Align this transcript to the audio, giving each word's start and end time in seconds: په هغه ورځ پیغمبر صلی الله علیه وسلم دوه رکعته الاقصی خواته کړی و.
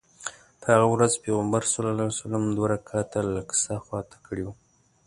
په 0.61 0.65
هغه 0.73 0.87
ورځ 0.93 1.11
پیغمبر 1.23 1.61
صلی 1.71 1.89
الله 1.91 1.93
علیه 2.07 2.11
وسلم 2.17 2.43
دوه 2.55 2.67
رکعته 2.73 3.17
الاقصی 3.21 3.75
خواته 3.85 4.17
کړی 4.25 4.41
و. 4.45 4.49